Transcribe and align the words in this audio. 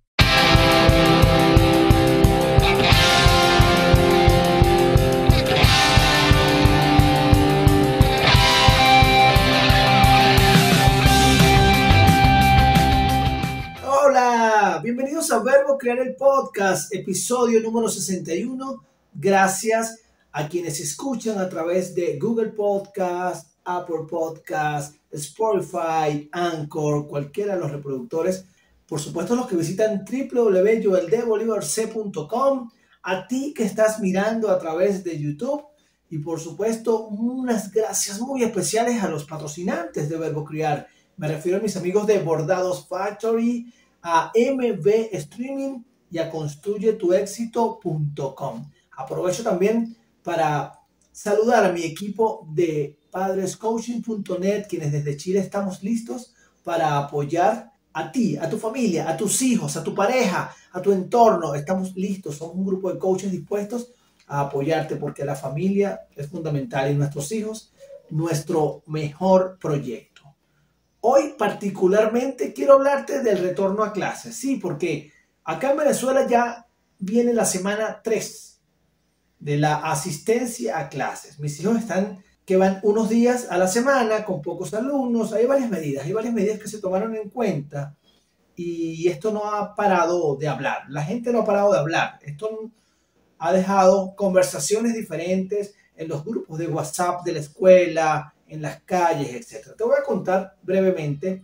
Crear 15.83 15.99
el 15.99 16.15
Podcast, 16.15 16.95
episodio 16.95 17.61
número 17.61 17.89
61. 17.89 18.85
Gracias 19.15 20.03
a 20.31 20.49
quienes 20.49 20.79
escuchan 20.79 21.41
a 21.41 21.49
través 21.49 21.93
de 21.93 22.21
Google 22.21 22.51
Podcast, 22.51 23.57
Apple 23.65 24.07
Podcast, 24.09 24.95
Spotify, 25.11 26.29
Anchor, 26.31 27.09
cualquiera 27.09 27.57
de 27.57 27.63
los 27.63 27.73
reproductores. 27.73 28.45
Por 28.87 29.01
supuesto, 29.01 29.35
los 29.35 29.49
que 29.49 29.57
visitan 29.57 30.05
www.yoeldebolivarc.com, 30.05 32.71
a 33.03 33.27
ti 33.27 33.53
que 33.53 33.65
estás 33.65 33.99
mirando 33.99 34.51
a 34.51 34.61
través 34.61 35.03
de 35.03 35.19
YouTube 35.19 35.65
y 36.09 36.19
por 36.19 36.39
supuesto, 36.39 37.09
unas 37.09 37.73
gracias 37.73 38.21
muy 38.21 38.45
especiales 38.45 39.03
a 39.03 39.09
los 39.09 39.25
patrocinantes 39.25 40.09
de 40.09 40.17
Verbo 40.17 40.45
Crear. 40.45 40.87
Me 41.17 41.27
refiero 41.27 41.59
a 41.59 41.61
mis 41.61 41.77
amigos 41.77 42.07
de 42.07 42.21
Bordados 42.21 42.87
Factory, 42.87 43.67
a 44.03 44.31
MB 44.35 44.87
Streaming 45.13 45.85
y 46.11 46.19
a 46.19 46.29
construyetuexito.com. 46.29 48.71
Aprovecho 48.97 49.43
también 49.43 49.97
para 50.23 50.79
saludar 51.11 51.65
a 51.65 51.73
mi 51.73 51.83
equipo 51.83 52.47
de 52.53 52.99
padrescoaching.net, 53.11 54.67
quienes 54.69 54.93
desde 54.93 55.17
Chile 55.17 55.41
estamos 55.41 55.83
listos 55.83 56.35
para 56.63 56.99
apoyar 56.99 57.73
a 57.93 58.11
ti, 58.11 58.37
a 58.37 58.49
tu 58.49 58.59
familia, 58.59 59.09
a 59.09 59.17
tus 59.17 59.43
hijos, 59.43 59.77
a 59.77 59.85
tu 59.85 59.95
pareja, 59.95 60.53
a 60.73 60.83
tu 60.83 60.93
entorno. 60.93 61.55
Estamos 61.55 61.95
listos, 61.95 62.37
somos 62.37 62.57
un 62.57 62.67
grupo 62.67 62.93
de 62.93 62.99
coaches 62.99 63.31
dispuestos 63.31 63.91
a 64.27 64.41
apoyarte 64.41 64.97
porque 64.97 65.25
la 65.25 65.35
familia 65.35 66.01
es 66.15 66.29
fundamental 66.29 66.91
y 66.91 66.95
nuestros 66.95 67.31
hijos, 67.33 67.73
nuestro 68.11 68.83
mejor 68.87 69.59
proyecto. 69.61 70.12
Hoy 71.05 71.35
particularmente 71.37 72.53
quiero 72.53 72.75
hablarte 72.75 73.25
del 73.25 73.39
retorno 73.39 73.83
a 73.83 73.93
clases, 73.93 74.37
sí, 74.37 74.57
porque 74.57 75.13
acá 75.43 75.73
en 75.73 75.79
Venezuela 75.79 76.29
ya 76.29 76.69
viene 77.01 77.35
la 77.35 77.45
semana 77.45 78.01
3 78.05 78.61
de 79.41 79.57
la 79.57 79.79
asistencia 79.79 80.79
a 80.79 80.89
clases. 80.89 81.41
Mis 81.41 81.59
hijos 81.59 81.77
están 81.77 82.23
que 82.45 82.57
van 82.57 82.79
unos 82.85 83.09
días 83.09 83.49
a 83.51 83.59
la 83.59 83.67
semana 83.67 84.25
con 84.25 84.43
pocos 84.43 84.75
alumnos. 84.75 85.33
Hay 85.33 85.45
varias 85.45 85.69
medidas, 85.69 86.05
hay 86.05 86.13
varias 86.13 86.35
medidas 86.35 86.61
que 86.61 86.69
se 86.69 86.79
tomaron 86.79 87.17
en 87.17 87.31
cuenta 87.31 87.97
y 88.55 89.09
esto 89.09 89.33
no 89.33 89.53
ha 89.53 89.75
parado 89.75 90.37
de 90.37 90.47
hablar. 90.47 90.83
La 90.89 91.03
gente 91.03 91.33
no 91.33 91.41
ha 91.41 91.45
parado 91.45 91.73
de 91.73 91.81
hablar. 91.81 92.21
Esto 92.23 92.71
ha 93.39 93.53
dejado 93.53 94.15
conversaciones 94.15 94.95
diferentes 94.95 95.75
en 95.97 96.09
los 96.09 96.25
grupos 96.25 96.59
de 96.59 96.69
WhatsApp 96.69 97.25
de 97.25 97.33
la 97.33 97.41
escuela, 97.41 98.35
en 98.53 98.61
las 98.61 98.83
calles, 98.83 99.33
etc. 99.33 99.75
Te 99.77 99.85
voy 99.85 99.97
a 99.99 100.05
contar 100.05 100.59
brevemente 100.63 101.43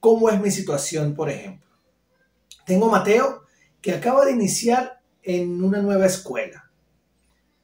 cómo 0.00 0.28
es 0.28 0.38
mi 0.38 0.50
situación, 0.50 1.14
por 1.14 1.30
ejemplo. 1.30 1.66
Tengo 2.66 2.90
Mateo 2.90 3.42
que 3.80 3.92
acaba 3.92 4.24
de 4.26 4.32
iniciar 4.32 5.00
en 5.22 5.64
una 5.64 5.80
nueva 5.80 6.04
escuela. 6.04 6.70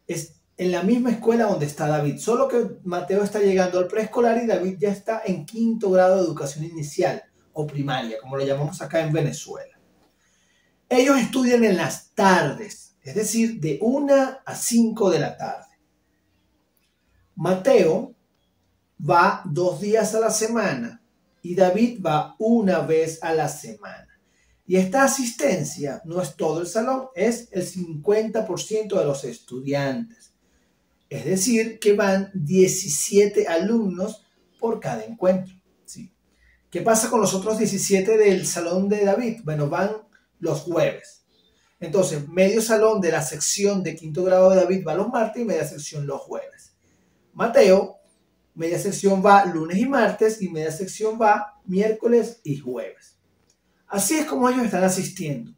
Es 0.06 0.40
en 0.56 0.72
la 0.72 0.82
misma 0.82 1.10
escuela 1.10 1.44
donde 1.44 1.66
está 1.66 1.86
David, 1.86 2.18
solo 2.18 2.48
que 2.48 2.78
Mateo 2.84 3.22
está 3.22 3.40
llegando 3.40 3.78
al 3.78 3.88
preescolar 3.88 4.42
y 4.42 4.46
David 4.46 4.76
ya 4.78 4.90
está 4.90 5.22
en 5.24 5.44
quinto 5.44 5.90
grado 5.90 6.16
de 6.16 6.22
educación 6.22 6.64
inicial 6.64 7.22
o 7.52 7.66
primaria, 7.66 8.16
como 8.20 8.38
lo 8.38 8.44
llamamos 8.46 8.80
acá 8.80 9.00
en 9.00 9.12
Venezuela. 9.12 9.78
Ellos 10.88 11.18
estudian 11.18 11.64
en 11.64 11.76
las 11.76 12.14
tardes, 12.14 12.96
es 13.02 13.14
decir, 13.14 13.60
de 13.60 13.78
1 13.82 14.14
a 14.46 14.54
5 14.54 15.10
de 15.10 15.18
la 15.18 15.36
tarde. 15.36 15.66
Mateo 17.34 18.14
va 19.08 19.42
dos 19.44 19.80
días 19.80 20.14
a 20.14 20.20
la 20.20 20.30
semana 20.30 21.02
y 21.42 21.54
David 21.54 22.00
va 22.04 22.36
una 22.38 22.80
vez 22.80 23.22
a 23.22 23.34
la 23.34 23.48
semana. 23.48 24.08
Y 24.64 24.76
esta 24.76 25.02
asistencia 25.02 26.00
no 26.04 26.22
es 26.22 26.36
todo 26.36 26.60
el 26.60 26.66
salón, 26.66 27.08
es 27.14 27.48
el 27.50 27.66
50% 27.66 28.98
de 28.98 29.04
los 29.04 29.24
estudiantes. 29.24 30.32
Es 31.10 31.24
decir, 31.24 31.78
que 31.78 31.94
van 31.94 32.30
17 32.32 33.48
alumnos 33.48 34.24
por 34.58 34.80
cada 34.80 35.04
encuentro. 35.04 35.54
¿sí? 35.84 36.14
¿Qué 36.70 36.80
pasa 36.80 37.10
con 37.10 37.20
los 37.20 37.34
otros 37.34 37.58
17 37.58 38.16
del 38.16 38.46
salón 38.46 38.88
de 38.88 39.04
David? 39.04 39.40
Bueno, 39.44 39.68
van 39.68 39.90
los 40.38 40.60
jueves. 40.60 41.24
Entonces, 41.80 42.28
medio 42.28 42.62
salón 42.62 43.00
de 43.00 43.10
la 43.10 43.22
sección 43.22 43.82
de 43.82 43.96
quinto 43.96 44.22
grado 44.22 44.50
de 44.50 44.56
David 44.56 44.84
va 44.86 44.94
los 44.94 45.08
martes 45.08 45.42
y 45.42 45.44
media 45.44 45.66
sección 45.66 46.06
los 46.06 46.20
jueves. 46.20 46.72
Mateo 47.34 48.01
media 48.54 48.78
sección 48.78 49.22
va 49.24 49.44
lunes 49.46 49.78
y 49.78 49.86
martes 49.86 50.42
y 50.42 50.48
media 50.48 50.70
sección 50.70 51.18
va 51.20 51.60
miércoles 51.64 52.40
y 52.44 52.56
jueves. 52.56 53.18
Así 53.86 54.14
es 54.14 54.26
como 54.26 54.48
ellos 54.48 54.64
están 54.64 54.84
asistiendo. 54.84 55.54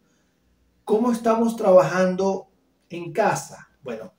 ¿Cómo 0.85 1.13
estamos 1.13 1.57
trabajando 1.57 2.49
en 2.91 3.13
casa? 3.13 3.69
Bueno, 3.83 4.13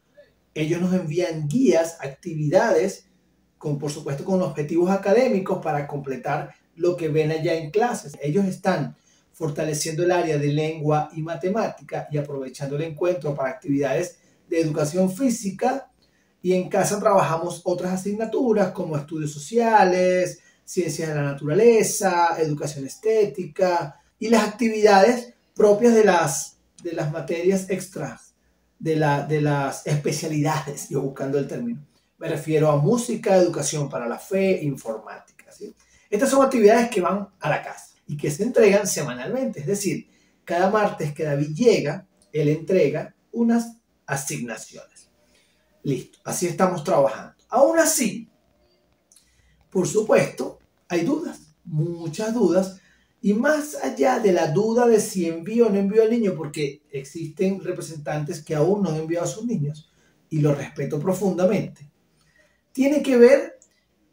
ellos 0.54 0.82
nos 0.82 0.94
envían 0.94 1.48
guías, 1.48 1.98
actividades, 2.00 3.08
con, 3.58 3.78
por 3.78 3.92
supuesto 3.92 4.24
con 4.24 4.42
objetivos 4.42 4.90
académicos 4.90 5.62
para 5.62 5.88
completar 5.88 6.54
lo 6.76 6.96
que 6.96 7.10
ven 7.10 7.32
allá 7.32 7.56
en 7.56 7.72
clases. 7.72 8.14
Ellos 8.22 8.46
están 8.46 8.96
fortaleciendo 9.32 10.04
el 10.04 10.12
área 10.12 10.38
de 10.38 10.48
lengua 10.48 11.10
y 11.14 11.22
matemática 11.22 12.08
y 12.10 12.18
aprovechando 12.18 12.78
el 12.78 12.84
encuentro 12.84 13.36
para 13.36 13.50
actividades 13.50 14.18
de 14.48 14.62
educación 14.62 15.12
física 15.12 15.92
y 16.46 16.54
en 16.54 16.70
casa 16.70 17.00
trabajamos 17.00 17.62
otras 17.64 17.94
asignaturas 17.94 18.72
como 18.72 18.96
estudios 18.96 19.34
sociales, 19.34 20.42
ciencias 20.64 21.10
de 21.10 21.16
la 21.16 21.24
naturaleza, 21.24 22.40
educación 22.40 22.86
estética 22.86 24.00
y 24.20 24.28
las 24.28 24.44
actividades 24.44 25.34
propias 25.56 25.96
de 25.96 26.04
las, 26.04 26.58
de 26.84 26.94
las 26.94 27.12
materias 27.12 27.68
extras, 27.72 28.36
de, 28.78 28.96
la, 28.96 29.26
de 29.26 29.42
las 29.42 29.88
especialidades, 29.88 30.88
yo 30.88 31.02
buscando 31.02 31.40
el 31.40 31.48
término. 31.48 31.84
Me 32.20 32.30
refiero 32.30 32.70
a 32.70 32.78
música, 32.78 33.36
educación 33.38 33.90
para 33.90 34.08
la 34.08 34.20
fe, 34.20 34.62
informática. 34.62 35.46
Estas 36.12 36.30
son 36.30 36.46
actividades 36.46 36.92
que 36.92 37.02
van 37.02 37.28
a 37.40 37.50
la 37.50 37.64
casa 37.64 37.96
y 38.06 38.16
que 38.16 38.30
se 38.30 38.44
entregan 38.44 38.86
semanalmente, 38.86 39.62
es 39.62 39.66
decir, 39.66 40.12
cada 40.44 40.70
martes 40.70 41.12
que 41.12 41.24
David 41.24 41.56
llega, 41.56 42.06
él 42.32 42.50
entrega 42.50 43.16
unas 43.32 43.78
asignaciones. 44.06 45.05
Listo, 45.86 46.18
así 46.24 46.48
estamos 46.48 46.84
trabajando. 46.84 47.36
Aún 47.48 47.78
así, 47.78 48.28
por 49.70 49.88
supuesto, 49.88 50.58
hay 50.90 51.06
dudas, 51.06 51.56
muchas 51.64 52.34
dudas, 52.34 52.82
Y 53.22 53.34
más 53.34 53.76
allá 53.76 54.20
de 54.20 54.32
la 54.32 54.48
duda 54.52 54.88
de 54.88 55.00
si 55.00 55.28
envío 55.28 55.68
o 55.68 55.70
no 55.70 55.78
envío 55.78 56.02
al 56.02 56.10
niño, 56.10 56.34
porque 56.36 56.82
existen 56.92 57.64
representantes 57.64 58.44
que 58.44 58.56
aún 58.56 58.82
no 58.82 58.90
han 58.90 58.98
enviado 58.98 59.26
a 59.26 59.30
sus 59.30 59.46
niños, 59.46 59.92
y 60.30 60.40
lo 60.40 60.56
respeto 60.56 61.00
profundamente, 61.00 61.90
tiene 62.72 63.04
que 63.04 63.18
ver 63.18 63.60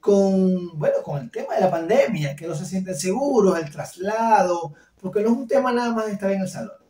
con, 0.01 0.79
bueno, 0.79 0.97
con 1.03 1.23
el 1.23 1.31
tema 1.31 1.55
de 1.55 1.61
la 1.63 1.71
pandemia, 1.71 2.37
que 2.37 2.47
no 2.47 2.55
se 2.55 2.67
sienten 2.67 2.95
seguros, 2.95 3.59
el 3.59 3.71
traslado, 3.71 4.75
porque 5.01 5.23
no 5.23 5.31
es 5.31 5.37
un 5.37 5.49
tema 5.49 5.73
nada 5.73 5.93
más 5.93 6.07
de 6.07 6.13
estar 6.13 6.31
en 6.31 6.43
el 6.43 6.49
salón. 6.49 6.82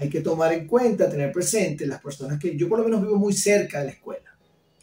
Hay 0.00 0.08
que 0.08 0.22
tomar 0.22 0.50
en 0.54 0.66
cuenta, 0.66 1.10
tener 1.10 1.30
presente 1.30 1.86
las 1.86 2.00
personas 2.00 2.38
que 2.38 2.56
yo 2.56 2.70
por 2.70 2.78
lo 2.78 2.84
menos 2.84 3.02
vivo 3.02 3.16
muy 3.16 3.34
cerca 3.34 3.80
de 3.80 3.84
la 3.84 3.90
escuela. 3.90 4.34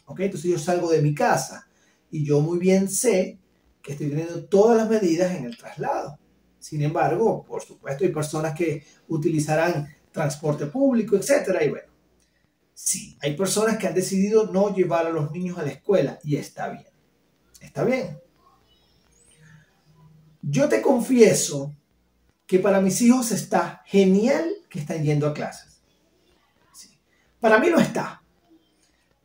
¿ok? 0.06 0.20
Entonces 0.20 0.48
yo 0.48 0.58
salgo 0.60 0.88
de 0.88 1.02
mi 1.02 1.12
casa 1.12 1.66
y 2.08 2.24
yo 2.24 2.40
muy 2.40 2.58
bien 2.58 2.88
sé 2.88 3.36
que 3.82 3.92
estoy 3.92 4.10
teniendo 4.10 4.44
todas 4.44 4.76
las 4.76 4.88
medidas 4.88 5.34
en 5.36 5.44
el 5.44 5.56
traslado. 5.56 6.16
Sin 6.60 6.82
embargo, 6.82 7.44
por 7.44 7.62
supuesto, 7.62 8.04
hay 8.04 8.12
personas 8.12 8.54
que 8.54 8.84
utilizarán 9.08 9.88
transporte 10.12 10.66
público, 10.66 11.16
etcétera, 11.16 11.64
y 11.64 11.70
bueno, 11.70 11.88
sí, 12.72 13.18
hay 13.20 13.36
personas 13.36 13.76
que 13.76 13.88
han 13.88 13.94
decidido 13.94 14.52
no 14.52 14.72
llevar 14.72 15.06
a 15.06 15.10
los 15.10 15.32
niños 15.32 15.58
a 15.58 15.64
la 15.64 15.72
escuela 15.72 16.20
y 16.22 16.36
está 16.36 16.68
bien. 16.68 16.86
Está 17.60 17.82
bien. 17.82 18.20
Yo 20.42 20.68
te 20.68 20.80
confieso 20.80 21.74
que 22.48 22.58
para 22.58 22.80
mis 22.80 23.00
hijos 23.02 23.30
está 23.30 23.82
genial 23.84 24.50
que 24.70 24.80
están 24.80 25.04
yendo 25.04 25.26
a 25.26 25.34
clases. 25.34 25.82
Para 27.38 27.58
mí 27.58 27.68
no 27.68 27.78
está. 27.78 28.22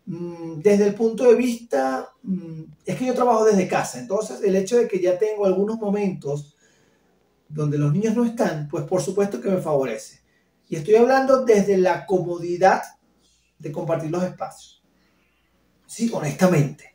Mm, 0.05 0.59
desde 0.59 0.87
el 0.87 0.93
punto 0.93 1.23
de 1.23 1.35
vista, 1.35 2.11
mm, 2.21 2.63
es 2.85 2.97
que 2.97 3.05
yo 3.05 3.13
trabajo 3.13 3.45
desde 3.45 3.69
casa, 3.69 3.97
entonces 3.99 4.43
el 4.43 4.57
hecho 4.57 4.75
de 4.75 4.89
que 4.89 4.99
ya 4.99 5.17
tengo 5.17 5.45
algunos 5.45 5.79
momentos 5.79 6.57
donde 7.47 7.77
los 7.77 7.93
niños 7.93 8.13
no 8.13 8.25
están, 8.25 8.67
pues 8.67 8.83
por 8.83 9.01
supuesto 9.01 9.39
que 9.39 9.49
me 9.49 9.61
favorece. 9.61 10.21
Y 10.67 10.75
estoy 10.75 10.95
hablando 10.95 11.45
desde 11.45 11.77
la 11.77 12.05
comodidad 12.05 12.83
de 13.57 13.71
compartir 13.71 14.11
los 14.11 14.23
espacios. 14.23 14.83
Sí, 15.87 16.11
honestamente. 16.13 16.93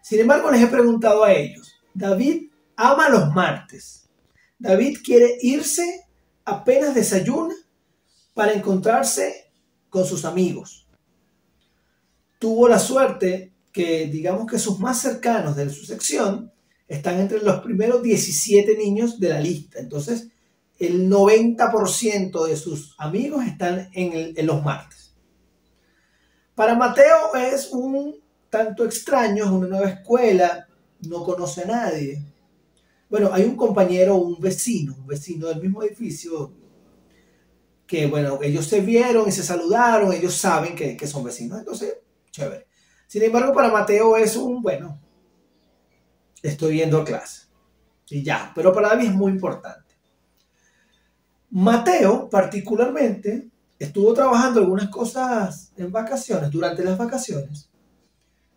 Sin 0.00 0.20
embargo, 0.20 0.50
les 0.50 0.62
he 0.62 0.68
preguntado 0.68 1.24
a 1.24 1.32
ellos, 1.32 1.74
David 1.92 2.50
ama 2.76 3.10
los 3.10 3.34
martes. 3.34 4.03
David 4.58 4.98
quiere 5.04 5.36
irse 5.40 6.04
apenas 6.44 6.94
desayuna 6.94 7.54
para 8.34 8.52
encontrarse 8.52 9.52
con 9.88 10.04
sus 10.04 10.24
amigos. 10.24 10.88
Tuvo 12.38 12.68
la 12.68 12.78
suerte 12.78 13.52
que, 13.72 14.06
digamos 14.06 14.50
que 14.50 14.58
sus 14.58 14.78
más 14.78 15.00
cercanos 15.00 15.56
de 15.56 15.70
su 15.70 15.84
sección 15.84 16.52
están 16.88 17.20
entre 17.20 17.40
los 17.40 17.60
primeros 17.60 18.02
17 18.02 18.76
niños 18.76 19.18
de 19.18 19.28
la 19.30 19.40
lista. 19.40 19.78
Entonces, 19.80 20.28
el 20.78 21.08
90% 21.08 22.46
de 22.46 22.56
sus 22.56 22.94
amigos 22.98 23.44
están 23.46 23.88
en, 23.92 24.46
los 24.46 24.62
martes. 24.62 25.14
Para 26.54 26.74
Mateo 26.74 27.34
es 27.34 27.70
un 27.72 28.16
tanto 28.50 28.84
extraño, 28.84 29.44
es 29.44 29.50
una 29.50 29.66
nueva 29.66 29.88
escuela, 29.88 30.68
no 31.00 31.24
conoce 31.24 31.62
a 31.62 31.66
nadie. 31.66 32.22
Bueno, 33.14 33.30
hay 33.32 33.44
un 33.44 33.54
compañero, 33.54 34.16
un 34.16 34.40
vecino, 34.40 34.96
un 34.98 35.06
vecino 35.06 35.46
del 35.46 35.62
mismo 35.62 35.84
edificio, 35.84 36.52
que 37.86 38.08
bueno, 38.08 38.40
ellos 38.42 38.66
se 38.66 38.80
vieron 38.80 39.28
y 39.28 39.30
se 39.30 39.44
saludaron, 39.44 40.12
ellos 40.12 40.34
saben 40.34 40.74
que, 40.74 40.96
que 40.96 41.06
son 41.06 41.22
vecinos, 41.22 41.60
entonces, 41.60 41.94
chévere. 42.32 42.66
Sin 43.06 43.22
embargo, 43.22 43.52
para 43.52 43.70
Mateo 43.70 44.16
es 44.16 44.34
un, 44.34 44.60
bueno, 44.60 45.00
estoy 46.42 46.78
yendo 46.78 47.02
a 47.02 47.04
clase. 47.04 47.42
Y 48.10 48.24
ya, 48.24 48.50
pero 48.52 48.72
para 48.72 48.96
mí 48.96 49.06
es 49.06 49.14
muy 49.14 49.30
importante. 49.30 49.94
Mateo, 51.50 52.28
particularmente, 52.28 53.48
estuvo 53.78 54.12
trabajando 54.12 54.58
algunas 54.58 54.88
cosas 54.88 55.72
en 55.76 55.92
vacaciones, 55.92 56.50
durante 56.50 56.82
las 56.82 56.98
vacaciones, 56.98 57.70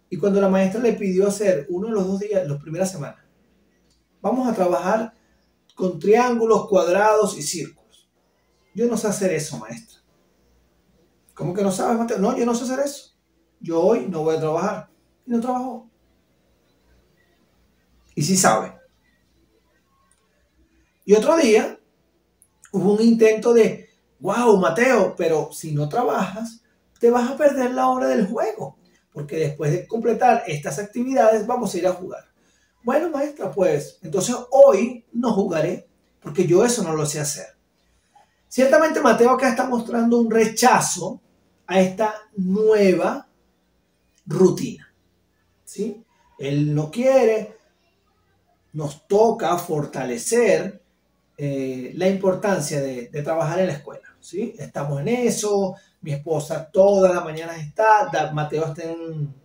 y 0.09 0.17
cuando 0.17 0.41
la 0.41 0.49
maestra 0.49 0.81
le 0.81 0.93
pidió 0.93 1.27
hacer 1.27 1.67
uno 1.69 1.89
de 1.89 1.93
los 1.93 2.07
dos 2.07 2.19
días, 2.21 2.47
las 2.47 2.59
primeras 2.59 2.89
semanas, 2.89 3.26
vamos 4.27 4.47
a 4.47 4.53
trabajar 4.53 5.13
con 5.75 5.99
triángulos, 5.99 6.67
cuadrados 6.67 7.37
y 7.37 7.41
círculos. 7.41 8.09
Yo 8.73 8.87
no 8.87 8.97
sé 8.97 9.07
hacer 9.07 9.33
eso, 9.33 9.57
maestra. 9.57 9.99
¿Cómo 11.33 11.53
que 11.53 11.63
no 11.63 11.71
sabes, 11.71 11.97
Mateo? 11.97 12.19
No, 12.19 12.35
yo 12.37 12.45
no 12.45 12.55
sé 12.55 12.63
hacer 12.63 12.79
eso. 12.79 13.15
Yo 13.59 13.81
hoy 13.81 14.07
no 14.07 14.23
voy 14.23 14.35
a 14.35 14.39
trabajar. 14.39 14.89
Y 15.25 15.31
no 15.31 15.39
trabajó. 15.39 15.89
Y 18.15 18.23
sí 18.23 18.35
sabe. 18.35 18.73
Y 21.05 21.13
otro 21.13 21.37
día 21.37 21.79
hubo 22.71 22.93
un 22.93 23.01
intento 23.01 23.53
de, 23.53 23.89
wow, 24.19 24.57
Mateo, 24.57 25.15
pero 25.15 25.49
si 25.51 25.71
no 25.73 25.87
trabajas, 25.87 26.63
te 26.99 27.11
vas 27.11 27.29
a 27.29 27.37
perder 27.37 27.71
la 27.71 27.87
hora 27.89 28.07
del 28.07 28.27
juego 28.27 28.77
porque 29.17 29.37
después 29.37 29.71
de 29.71 29.87
completar 29.87 30.43
estas 30.45 30.77
actividades 30.77 31.47
vamos 31.47 31.73
a 31.73 31.77
ir 31.79 31.87
a 31.87 31.93
jugar. 31.93 32.26
Bueno, 32.87 33.09
maestra, 33.09 33.51
pues 33.51 33.99
entonces 34.01 34.33
hoy 34.49 35.03
no 35.11 35.33
jugaré, 35.33 35.89
porque 36.21 36.47
yo 36.47 36.63
eso 36.63 36.83
no 36.83 36.93
lo 36.93 37.05
sé 37.05 37.19
hacer. 37.19 37.47
Ciertamente 38.47 39.01
Mateo 39.01 39.31
acá 39.31 39.49
está 39.49 39.67
mostrando 39.67 40.17
un 40.17 40.31
rechazo 40.31 41.19
a 41.65 41.81
esta 41.81 42.15
nueva 42.37 43.27
rutina. 44.25 44.89
¿sí? 45.65 46.01
Él 46.39 46.73
no 46.73 46.89
quiere, 46.89 47.57
nos 48.71 49.05
toca 49.05 49.57
fortalecer 49.57 50.81
eh, 51.37 51.91
la 51.93 52.07
importancia 52.07 52.79
de, 52.79 53.07
trabajar 53.21 53.59
en 53.59 53.67
la 53.67 53.73
escuela. 53.73 54.15
¿sí? 54.21 54.55
Estamos 54.57 55.01
en 55.01 55.09
eso, 55.09 55.75
mi 55.99 56.13
esposa 56.13 56.71
todas 56.71 57.13
las 57.13 57.25
mañanas 57.25 57.57
está, 57.57 58.31
Mateo 58.31 58.67
está 58.67 58.83
en 58.83 59.35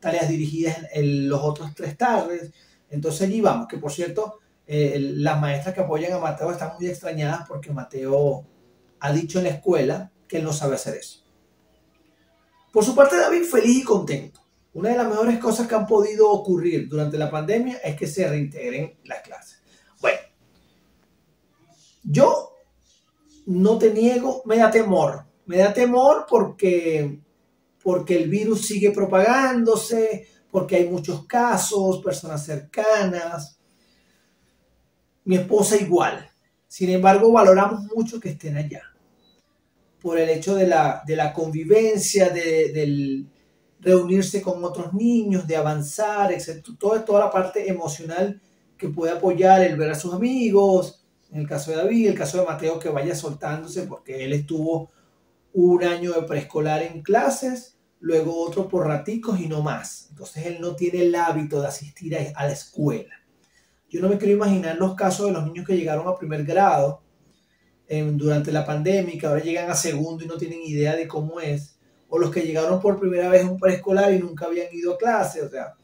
tareas 0.00 0.26
dirigidas 0.30 0.78
en, 0.92 1.28
los 1.28 1.42
otros 1.42 1.74
tres 1.74 1.94
tardes, 1.94 2.50
entonces 2.90 3.22
allí 3.22 3.40
vamos, 3.40 3.68
que 3.68 3.78
por 3.78 3.92
cierto, 3.92 4.38
eh, 4.66 4.98
las 4.98 5.40
maestras 5.40 5.74
que 5.74 5.80
apoyan 5.80 6.12
a 6.12 6.18
Mateo 6.18 6.50
están 6.50 6.72
muy 6.78 6.88
extrañadas 6.88 7.46
porque 7.48 7.72
Mateo 7.72 8.46
ha 9.00 9.12
dicho 9.12 9.38
en 9.38 9.44
la 9.44 9.50
escuela 9.50 10.12
que 10.26 10.38
él 10.38 10.44
no 10.44 10.52
sabe 10.52 10.74
hacer 10.74 10.96
eso. 10.96 11.24
Por 12.72 12.84
su 12.84 12.94
parte, 12.94 13.16
David 13.16 13.44
feliz 13.44 13.78
y 13.78 13.84
contento. 13.84 14.40
Una 14.74 14.90
de 14.90 14.96
las 14.96 15.08
mejores 15.08 15.38
cosas 15.38 15.66
que 15.66 15.74
han 15.74 15.86
podido 15.86 16.30
ocurrir 16.30 16.88
durante 16.88 17.16
la 17.16 17.30
pandemia 17.30 17.78
es 17.78 17.96
que 17.96 18.06
se 18.06 18.28
reintegren 18.28 18.98
las 19.04 19.22
clases. 19.22 19.62
Bueno, 20.00 20.18
yo 22.02 22.52
no 23.46 23.78
te 23.78 23.92
niego, 23.92 24.42
me 24.44 24.58
da 24.58 24.70
temor 24.70 25.28
me 25.48 25.56
da 25.56 25.72
temor 25.72 26.26
porque, 26.28 27.20
porque 27.82 28.16
el 28.16 28.28
virus 28.28 28.66
sigue 28.66 28.90
propagándose, 28.90 30.28
porque 30.50 30.76
hay 30.76 30.88
muchos 30.88 31.26
casos, 31.26 32.02
personas 32.02 32.44
cercanas. 32.44 33.58
Mi 35.24 35.36
esposa 35.36 35.76
igual. 35.76 36.28
Sin 36.66 36.90
embargo, 36.90 37.32
valoramos 37.32 37.84
mucho 37.94 38.20
que 38.20 38.30
estén 38.30 38.56
allá. 38.56 38.82
Por 40.00 40.18
el 40.18 40.28
hecho 40.28 40.54
de 40.54 40.66
la, 40.66 41.32
convivencia, 41.34 42.30
de, 42.30 43.24
reunirse 43.80 44.42
con 44.42 44.64
otros 44.64 44.92
niños, 44.94 45.46
de 45.46 45.56
avanzar, 45.56 46.32
etc. 46.32 46.64
Toda, 46.78 47.04
toda 47.04 47.26
la 47.26 47.30
parte 47.30 47.68
emocional 47.68 48.40
que 48.76 48.88
puede 48.88 49.12
apoyar 49.12 49.62
el 49.62 49.76
ver 49.76 49.90
a 49.90 49.94
sus 49.94 50.14
amigos, 50.14 51.04
en 51.30 51.40
el 51.40 51.48
caso 51.48 51.70
de 51.70 51.78
David, 51.78 52.08
el 52.08 52.14
caso 52.14 52.38
de 52.38 52.46
Mateo 52.46 52.78
que 52.78 52.88
vaya 52.88 53.14
soltándose 53.14 53.82
porque 53.82 54.24
él 54.24 54.32
estuvo 54.32 54.90
un 55.52 55.84
año 55.84 56.12
de 56.12 56.22
preescolar 56.22 56.82
en 56.82 57.02
clases, 57.02 57.77
luego 58.00 58.40
otro 58.40 58.68
por 58.68 58.86
raticos 58.86 59.40
y 59.40 59.48
no 59.48 59.62
más. 59.62 60.06
Entonces 60.10 60.46
él 60.46 60.58
no 60.60 60.74
tiene 60.76 61.02
el 61.02 61.14
hábito 61.14 61.60
de 61.60 61.68
asistir 61.68 62.16
a, 62.16 62.46
la 62.46 62.52
escuela. 62.52 63.14
Yo 63.88 64.00
no 64.00 64.08
me 64.08 64.18
quiero 64.18 64.34
imaginar 64.34 64.76
los 64.76 64.94
casos 64.94 65.26
de 65.26 65.32
los 65.32 65.44
niños 65.44 65.66
que 65.66 65.76
llegaron 65.76 66.06
a 66.06 66.16
primer 66.16 66.44
grado 66.44 67.02
durante 67.88 68.52
la 68.52 68.66
pandemia, 68.66 69.18
que 69.18 69.26
ahora 69.26 69.42
llegan 69.42 69.70
a 69.70 69.74
segundo 69.74 70.22
y 70.22 70.28
no 70.28 70.36
tienen 70.36 70.60
idea 70.62 70.94
de 70.94 71.08
cómo 71.08 71.40
es, 71.40 71.78
o 72.10 72.18
los 72.18 72.30
que 72.30 72.42
llegaron 72.42 72.80
por 72.82 73.00
primera 73.00 73.30
vez 73.30 73.44
a 73.44 73.50
un 73.50 73.58
preescolar 73.58 74.12
y 74.12 74.18
nunca 74.18 74.44
habían 74.44 74.68
ido 74.72 74.94
a 74.94 74.98
clase. 74.98 75.42
O 75.42 75.48
sea, 75.48 75.74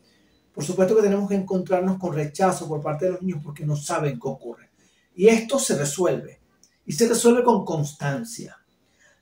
por 0.52 0.62
supuesto 0.62 0.94
que 0.94 1.02
tenemos 1.02 1.28
que 1.28 1.34
encontrarnos 1.34 1.98
con 1.98 2.14
rechazo 2.14 2.68
por 2.68 2.82
parte 2.82 3.06
de 3.06 3.12
los 3.12 3.22
niños 3.22 3.40
porque 3.42 3.64
no 3.64 3.74
saben 3.74 4.20
qué 4.20 4.28
ocurre. 4.28 4.70
Y 5.14 5.28
esto 5.28 5.58
se 5.58 5.78
resuelve. 5.78 6.40
Y 6.84 6.92
se 6.92 7.08
resuelve 7.08 7.42
con 7.42 7.64
constancia 7.64 8.58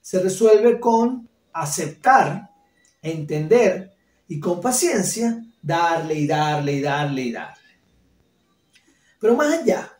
se 0.03 0.19
resuelve 0.19 0.81
con 0.81 1.29
aceptar, 1.53 2.49
entender 3.03 3.93
y 4.27 4.39
con 4.39 4.59
paciencia 4.59 5.45
darle 5.61 6.15
y 6.15 6.27
darle 6.27 6.73
y 6.73 6.81
darle 6.81 7.21
y 7.21 7.31
darle. 7.31 7.63
Pero 9.19 9.35
más 9.35 9.59
allá 9.59 9.91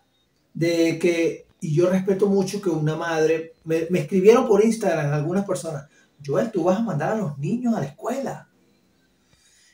de 0.53 0.99
que, 0.99 1.47
y 1.61 1.75
yo 1.75 1.89
respeto 1.89 2.27
mucho 2.27 2.61
que 2.61 2.69
una 2.69 2.95
madre, 2.95 3.53
me, 3.63 3.87
escribieron 3.93 4.47
por 4.47 4.63
Instagram 4.63 5.13
algunas 5.13 5.45
personas, 5.45 5.87
Joel, 6.25 6.51
tú 6.51 6.63
vas 6.63 6.79
a 6.79 6.83
mandar 6.83 7.13
a 7.13 7.17
los 7.17 7.37
niños 7.37 7.75
a 7.75 7.79
la 7.79 7.85
escuela. 7.85 8.49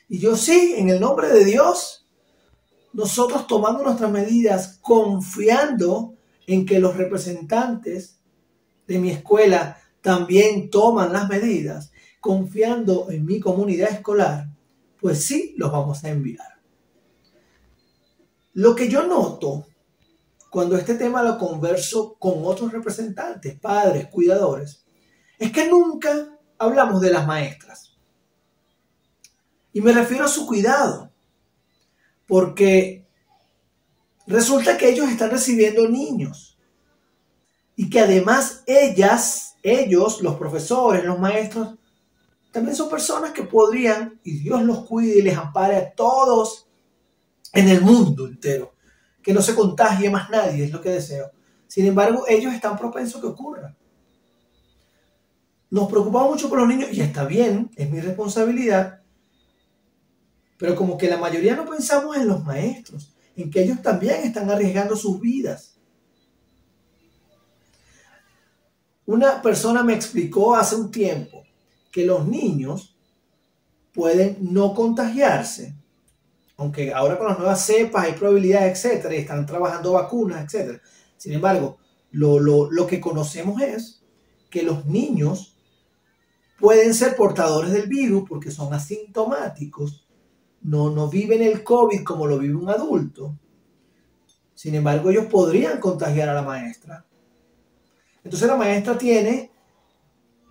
Y 0.08 0.18
yo 0.18 0.36
sí, 0.36 0.74
en 0.76 0.88
el 0.88 1.00
nombre 1.00 1.28
de 1.28 1.44
Dios, 1.44 2.06
nosotros 2.92 3.46
tomando 3.46 3.84
nuestras 3.84 4.10
medidas, 4.10 4.78
confiando 4.80 6.14
en 6.46 6.66
que 6.66 6.80
los 6.80 6.96
representantes 6.96 8.18
de 8.86 8.98
mi 8.98 9.10
escuela 9.10 9.78
también 10.00 10.70
toman 10.70 11.12
las 11.12 11.28
medidas, 11.28 11.92
confiando 12.20 13.10
en 13.10 13.24
mi 13.24 13.40
comunidad 13.40 13.90
escolar, 13.90 14.48
pues 15.00 15.24
sí, 15.24 15.54
los 15.56 15.72
vamos 15.72 16.04
a 16.04 16.10
enviar. 16.10 16.60
Lo 18.52 18.74
que 18.74 18.88
yo 18.88 19.06
noto 19.06 19.66
cuando 20.50 20.76
este 20.76 20.96
tema 20.96 21.22
lo 21.22 21.38
converso 21.38 22.16
con 22.18 22.44
otros 22.44 22.72
representantes, 22.72 23.58
padres, 23.58 24.08
cuidadores, 24.08 24.84
es 25.38 25.52
que 25.52 25.68
nunca 25.68 26.36
hablamos 26.58 27.00
de 27.00 27.12
las 27.12 27.26
maestras. 27.26 27.96
Y 29.72 29.80
me 29.80 29.92
refiero 29.92 30.24
a 30.24 30.28
su 30.28 30.46
cuidado, 30.46 31.12
porque 32.26 33.06
resulta 34.26 34.76
que 34.76 34.90
ellos 34.90 35.08
están 35.08 35.30
recibiendo 35.30 35.88
niños 35.88 36.58
y 37.76 37.88
que 37.88 38.00
además 38.00 38.64
ellas, 38.66 39.54
ellos, 39.62 40.20
los 40.20 40.34
profesores, 40.34 41.04
los 41.04 41.18
maestros, 41.18 41.76
también 42.50 42.76
son 42.76 42.90
personas 42.90 43.32
que 43.32 43.44
podrían, 43.44 44.20
y 44.24 44.38
Dios 44.38 44.62
los 44.62 44.84
cuide 44.84 45.18
y 45.18 45.22
les 45.22 45.36
ampare 45.36 45.76
a 45.76 45.94
todos 45.94 46.68
en 47.52 47.68
el 47.68 47.80
mundo 47.80 48.26
entero, 48.26 48.74
que 49.22 49.32
no 49.32 49.40
se 49.40 49.54
contagie 49.54 50.10
más 50.10 50.30
nadie, 50.30 50.64
es 50.64 50.72
lo 50.72 50.80
que 50.80 50.90
deseo. 50.90 51.30
Sin 51.66 51.86
embargo, 51.86 52.24
ellos 52.28 52.52
están 52.52 52.76
propensos 52.76 53.20
que 53.20 53.28
ocurra. 53.28 53.76
Nos 55.70 55.88
preocupamos 55.88 56.30
mucho 56.30 56.48
por 56.48 56.58
los 56.58 56.68
niños 56.68 56.90
y 56.92 57.00
está 57.00 57.24
bien, 57.24 57.70
es 57.76 57.88
mi 57.88 58.00
responsabilidad, 58.00 59.02
pero 60.58 60.74
como 60.74 60.98
que 60.98 61.08
la 61.08 61.16
mayoría 61.16 61.54
no 61.54 61.64
pensamos 61.64 62.16
en 62.16 62.26
los 62.26 62.44
maestros, 62.44 63.14
en 63.36 63.50
que 63.50 63.62
ellos 63.62 63.80
también 63.80 64.22
están 64.24 64.50
arriesgando 64.50 64.96
sus 64.96 65.20
vidas. 65.20 65.78
Una 69.06 69.40
persona 69.40 69.84
me 69.84 69.94
explicó 69.94 70.56
hace 70.56 70.74
un 70.74 70.90
tiempo 70.90 71.44
que 71.90 72.06
los 72.06 72.26
niños 72.26 72.96
pueden 73.92 74.38
no 74.40 74.74
contagiarse, 74.74 75.74
aunque 76.56 76.92
ahora 76.92 77.18
con 77.18 77.28
las 77.28 77.38
nuevas 77.38 77.64
cepas 77.64 78.04
hay 78.04 78.12
probabilidades, 78.12 78.84
etcétera, 78.84 79.14
y 79.14 79.18
están 79.18 79.46
trabajando 79.46 79.92
vacunas, 79.92 80.44
etcétera. 80.44 80.80
Sin 81.16 81.32
embargo, 81.32 81.78
lo, 82.12 82.38
lo 82.40 82.86
que 82.86 83.00
conocemos 83.00 83.60
es 83.60 84.02
que 84.48 84.62
los 84.62 84.86
niños 84.86 85.56
pueden 86.58 86.94
ser 86.94 87.16
portadores 87.16 87.72
del 87.72 87.88
virus 87.88 88.28
porque 88.28 88.50
son 88.50 88.72
asintomáticos, 88.74 90.06
no, 90.62 90.90
no 90.90 91.08
viven 91.08 91.42
el 91.42 91.64
COVID 91.64 92.04
como 92.04 92.26
lo 92.26 92.38
vive 92.38 92.54
un 92.54 92.68
adulto. 92.68 93.38
Sin 94.54 94.74
embargo, 94.74 95.10
ellos 95.10 95.26
podrían 95.26 95.80
contagiar 95.80 96.28
a 96.28 96.34
la 96.34 96.42
maestra. 96.42 97.06
Entonces 98.22 98.46
la 98.46 98.56
maestra 98.56 98.98
tiene 98.98 99.50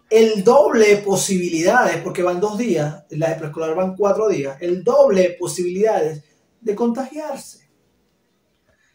el 0.09 0.43
doble 0.43 0.95
de 0.95 0.97
posibilidades, 0.97 1.97
porque 1.97 2.23
van 2.23 2.39
dos 2.39 2.57
días, 2.57 3.03
la 3.11 3.29
de 3.29 3.35
preescolar 3.35 3.75
van 3.75 3.95
cuatro 3.95 4.27
días, 4.27 4.57
el 4.59 4.83
doble 4.83 5.21
de 5.21 5.29
posibilidades 5.31 6.23
de 6.61 6.75
contagiarse. 6.75 7.69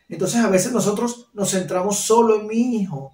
Entonces 0.08 0.40
a 0.40 0.50
veces 0.50 0.72
nosotros 0.72 1.30
nos 1.32 1.50
centramos 1.50 1.98
solo 1.98 2.40
en 2.40 2.46
mi 2.46 2.76
hijo, 2.76 3.12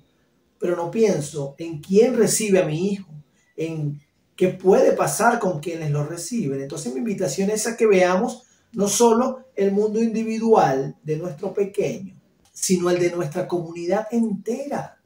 pero 0.58 0.76
no 0.76 0.90
pienso 0.90 1.54
en 1.58 1.80
quién 1.80 2.16
recibe 2.16 2.60
a 2.60 2.66
mi 2.66 2.92
hijo, 2.92 3.10
en 3.56 4.00
qué 4.34 4.48
puede 4.48 4.92
pasar 4.92 5.38
con 5.38 5.60
quienes 5.60 5.90
lo 5.90 6.04
reciben. 6.04 6.60
Entonces 6.60 6.92
mi 6.92 6.98
invitación 6.98 7.50
es 7.50 7.66
a 7.66 7.76
que 7.76 7.86
veamos 7.86 8.42
no 8.72 8.88
solo 8.88 9.46
el 9.54 9.72
mundo 9.72 10.02
individual 10.02 10.96
de 11.02 11.16
nuestro 11.16 11.52
pequeño, 11.52 12.18
sino 12.52 12.90
el 12.90 12.98
de 12.98 13.10
nuestra 13.10 13.46
comunidad 13.46 14.06
entera 14.10 14.99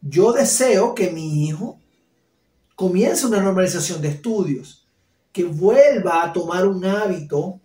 yo 0.00 0.32
deseo 0.32 0.94
que 0.94 1.10
mi 1.10 1.46
hijo 1.46 1.78
comience 2.74 3.26
una 3.26 3.42
normalización 3.42 4.00
de 4.00 4.08
estudios, 4.08 4.88
que 5.32 5.44
vuelva 5.44 6.24
a 6.24 6.32
tomar 6.32 6.66
un 6.66 6.84
hábito 6.84 7.60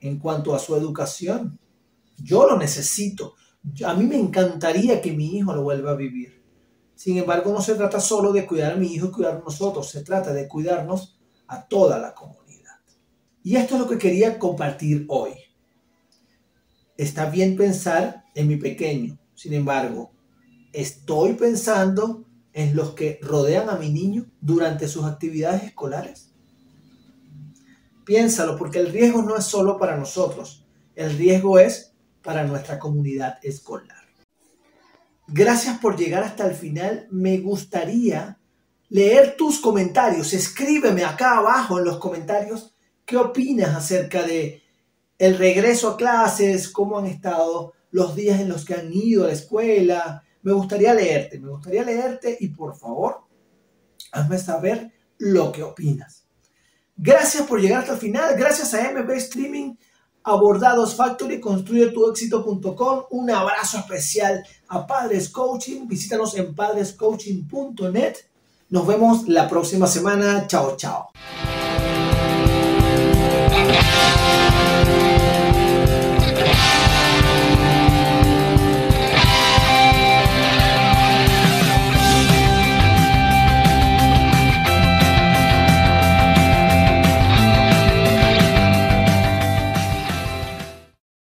en 0.00 0.18
cuanto 0.18 0.54
a 0.54 0.58
su 0.58 0.74
educación. 0.74 1.58
Yo 2.16 2.46
lo 2.46 2.56
necesito. 2.56 3.34
A 3.84 3.94
mí 3.94 4.04
me 4.04 4.18
encantaría 4.18 5.00
que 5.00 5.12
mi 5.12 5.36
hijo 5.36 5.54
lo 5.54 5.62
vuelva 5.62 5.92
a 5.92 5.96
vivir. 5.96 6.42
Sin 6.94 7.18
embargo, 7.18 7.52
no 7.52 7.60
se 7.60 7.74
trata 7.74 8.00
solo 8.00 8.32
de 8.32 8.46
cuidar 8.46 8.72
a 8.72 8.76
mi 8.76 8.94
hijo 8.94 9.08
y 9.08 9.10
cuidar 9.10 9.36
a 9.36 9.40
nosotros, 9.40 9.90
se 9.90 10.02
trata 10.02 10.32
de 10.32 10.48
cuidarnos 10.48 11.18
a 11.46 11.66
toda 11.66 11.98
la 11.98 12.14
comunidad. 12.14 12.76
Y 13.42 13.56
esto 13.56 13.74
es 13.74 13.82
lo 13.82 13.88
que 13.88 13.98
quería 13.98 14.38
compartir 14.38 15.04
hoy. 15.08 15.32
Está 16.96 17.28
bien 17.28 17.56
pensar 17.56 18.24
en 18.34 18.48
mi 18.48 18.56
pequeño, 18.56 19.18
sin 19.34 19.52
embargo, 19.52 20.15
estoy 20.76 21.32
pensando 21.32 22.24
en 22.52 22.76
los 22.76 22.90
que 22.90 23.18
rodean 23.22 23.70
a 23.70 23.76
mi 23.76 23.90
niño 23.90 24.26
durante 24.40 24.88
sus 24.88 25.04
actividades 25.04 25.64
escolares? 25.64 26.30
Piénsalo, 28.04 28.56
porque 28.56 28.78
el 28.78 28.92
riesgo 28.92 29.22
no 29.22 29.36
es 29.36 29.44
solo 29.44 29.78
para 29.78 29.96
nosotros, 29.96 30.64
el 30.94 31.16
riesgo 31.16 31.58
es 31.58 31.92
para 32.22 32.44
nuestra 32.44 32.78
comunidad 32.78 33.38
escolar. 33.42 34.06
Gracias 35.28 35.78
por 35.78 35.96
llegar 35.96 36.22
hasta 36.22 36.46
el 36.46 36.54
final. 36.54 37.08
Me 37.10 37.38
gustaría 37.38 38.38
leer 38.88 39.34
tus 39.36 39.58
comentarios. 39.58 40.32
Escríbeme 40.32 41.04
acá 41.04 41.38
abajo 41.38 41.78
en 41.78 41.84
los 41.84 41.98
comentarios 41.98 42.74
qué 43.04 43.16
opinas 43.16 43.74
acerca 43.74 44.22
de 44.22 44.62
el 45.18 45.38
regreso 45.38 45.90
a 45.90 45.96
clases, 45.96 46.68
cómo 46.68 46.98
han 46.98 47.06
estado 47.06 47.72
los 47.90 48.14
días 48.14 48.40
en 48.40 48.48
los 48.48 48.64
que 48.64 48.74
han 48.74 48.92
ido 48.92 49.24
a 49.24 49.28
la 49.28 49.32
escuela, 49.32 50.22
me 50.46 50.52
gustaría 50.52 50.94
leerte, 50.94 51.40
me 51.40 51.48
gustaría 51.48 51.82
leerte 51.82 52.36
y 52.38 52.46
por 52.50 52.78
favor, 52.78 53.22
hazme 54.12 54.38
saber 54.38 54.92
lo 55.18 55.50
que 55.50 55.64
opinas. 55.64 56.24
Gracias 56.96 57.44
por 57.48 57.60
llegar 57.60 57.80
hasta 57.80 57.94
el 57.94 57.98
final. 57.98 58.36
Gracias 58.36 58.72
a 58.72 58.92
MB 58.92 59.10
Streaming, 59.10 59.74
Abordados 60.22 60.94
Factory, 60.94 61.40
construye 61.40 61.88
tu 61.88 62.08
éxito.com. 62.08 63.06
Un 63.10 63.30
abrazo 63.32 63.78
especial 63.78 64.46
a 64.68 64.86
Padres 64.86 65.30
Coaching. 65.30 65.88
Visítanos 65.88 66.36
en 66.36 66.54
padrescoaching.net. 66.54 68.14
Nos 68.68 68.86
vemos 68.86 69.26
la 69.26 69.48
próxima 69.48 69.88
semana. 69.88 70.46
Chao, 70.46 70.76
chao. 70.76 71.08